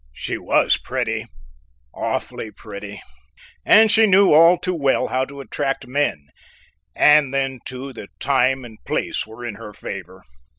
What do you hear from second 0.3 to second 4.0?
was pretty awfully pretty and